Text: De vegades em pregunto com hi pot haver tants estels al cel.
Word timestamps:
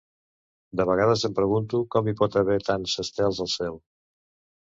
De 0.79 0.85
vegades 0.89 1.25
em 1.27 1.33
pregunto 1.39 1.81
com 1.95 2.09
hi 2.09 2.15
pot 2.21 2.37
haver 2.41 2.57
tants 2.69 2.97
estels 3.05 3.43
al 3.45 3.51
cel. 3.57 3.77